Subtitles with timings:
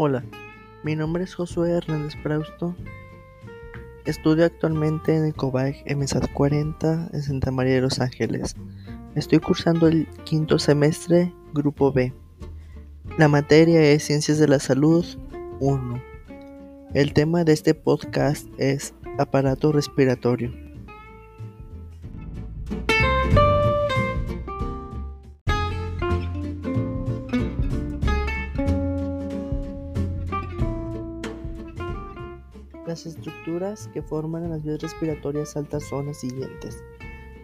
[0.00, 0.22] Hola,
[0.84, 2.76] mi nombre es Josué Hernández Prausto.
[4.04, 8.54] Estudio actualmente en el COBAG MSAT 40 en Santa María de los Ángeles.
[9.16, 12.14] Estoy cursando el quinto semestre, Grupo B.
[13.18, 15.04] La materia es Ciencias de la Salud
[15.58, 16.00] 1.
[16.94, 20.52] El tema de este podcast es aparato respiratorio.
[33.06, 36.82] Estructuras que forman las vías respiratorias altas son las siguientes.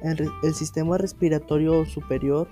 [0.03, 2.49] El, el, sistema respiratorio superior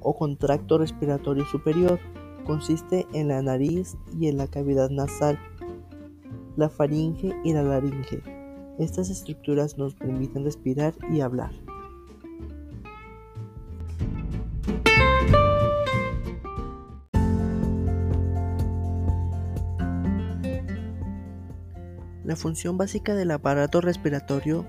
[0.00, 2.00] o contracto respiratorio superior
[2.44, 5.38] consiste en la nariz y en la cavidad nasal,
[6.56, 8.22] la faringe y la laringe.
[8.78, 11.52] Estas estructuras nos permiten respirar y hablar.
[22.30, 24.64] La función básica del aparato respiratorio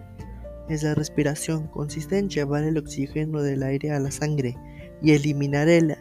[0.67, 1.67] es la respiración.
[1.67, 4.57] Consiste en llevar el oxígeno del aire a la sangre
[4.99, 5.95] y eliminar el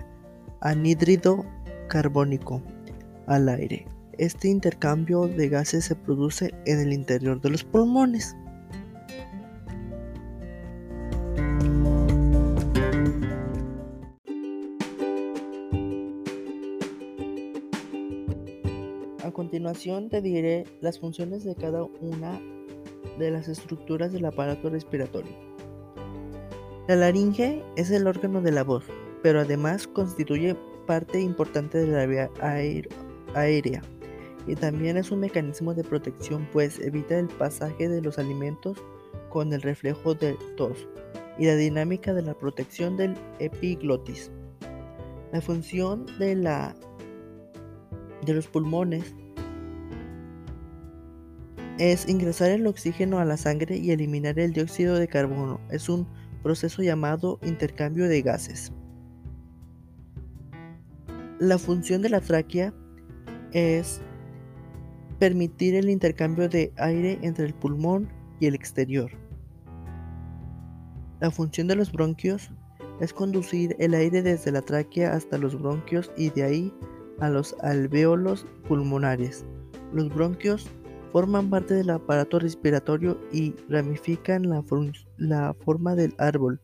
[0.63, 1.45] anhídrido
[1.87, 2.63] carbónico
[3.27, 3.87] al aire.
[4.17, 8.35] Este intercambio de gases se produce en el interior de los pulmones.
[19.41, 22.39] Continuación te diré las funciones de cada una
[23.19, 25.33] de las estructuras del aparato respiratorio.
[26.89, 28.85] La laringe es el órgano de la voz,
[29.23, 30.55] pero además constituye
[30.87, 32.29] parte importante de la vía
[33.33, 33.81] aérea
[34.47, 38.77] y también es un mecanismo de protección pues evita el pasaje de los alimentos
[39.31, 40.87] con el reflejo del tos
[41.39, 44.31] y la dinámica de la protección del epiglotis.
[45.33, 46.77] La función de, la,
[48.27, 49.15] de los pulmones
[51.81, 55.59] es ingresar el oxígeno a la sangre y eliminar el dióxido de carbono.
[55.71, 56.07] Es un
[56.43, 58.71] proceso llamado intercambio de gases.
[61.39, 62.75] La función de la tráquea
[63.53, 64.03] es
[65.19, 69.11] permitir el intercambio de aire entre el pulmón y el exterior.
[71.19, 72.51] La función de los bronquios
[73.01, 76.75] es conducir el aire desde la tráquea hasta los bronquios y de ahí
[77.21, 79.47] a los alvéolos pulmonares.
[79.95, 80.69] Los bronquios
[81.13, 86.61] forman parte del aparato respiratorio y ramifican la, forma del árbol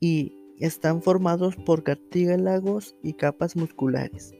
[0.00, 4.32] y están formados por cartílagos y capas musculares.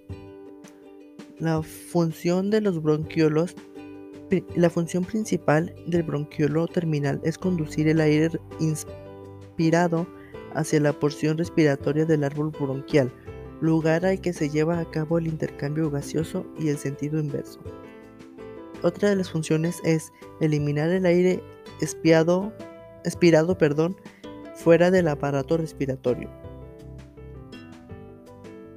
[1.38, 3.54] La función de los bronquiolos
[4.56, 8.28] la función principal del bronquiolo terminal es conducir el aire
[8.60, 10.06] inspirado
[10.54, 13.10] hacia la porción respiratoria del árbol bronquial,
[13.60, 17.58] lugar al que se lleva a cabo el intercambio gaseoso y el sentido inverso.
[18.82, 21.42] Otra de las funciones es eliminar el aire
[21.80, 22.52] espiado,
[23.04, 23.96] expirado perdón,
[24.54, 26.30] fuera del aparato respiratorio.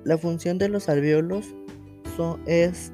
[0.03, 1.53] La función de los alvéolos
[2.45, 2.91] es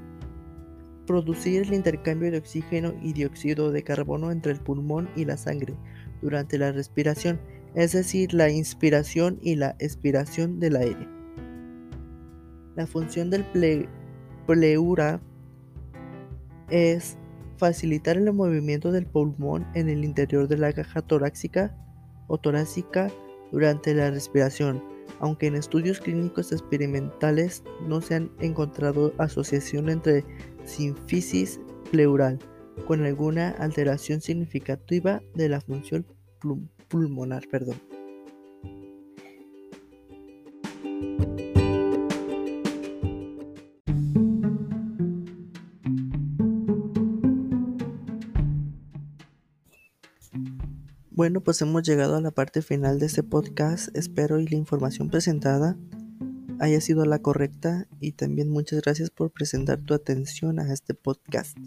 [1.06, 5.76] producir el intercambio de oxígeno y dióxido de carbono entre el pulmón y la sangre
[6.22, 7.40] durante la respiración,
[7.76, 11.08] es decir, la inspiración y la expiración del aire.
[12.76, 13.46] La función del
[14.46, 15.22] pleura
[16.70, 17.18] es
[17.58, 21.76] facilitar el movimiento del pulmón en el interior de la caja torácica
[22.28, 23.12] o torácica
[23.52, 24.84] durante la respiración,
[25.20, 30.24] aunque en estudios clínicos experimentales no se han encontrado asociación entre
[30.66, 31.60] sinfisis
[31.92, 32.38] pleural
[32.86, 36.06] con alguna alteración significativa de la función
[36.90, 37.48] pulmonar.
[37.50, 37.97] Perdón.
[51.12, 53.96] Bueno, pues hemos llegado a la parte final de este podcast.
[53.96, 55.78] Espero y la información presentada
[56.60, 61.58] haya sido la correcta y también muchas gracias por presentar tu atención a este podcast.